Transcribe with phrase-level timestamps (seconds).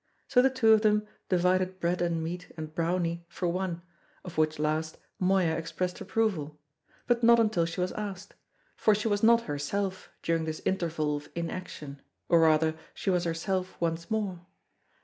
[0.27, 3.83] So the two of them divided bread and meat and "browny" for one,
[4.25, 6.59] of which last Moya expressed approval;
[7.05, 8.33] but not until she was asked;
[8.75, 13.79] for she was not herself during this interval of inaction, or rather she was herself
[13.79, 14.43] once more.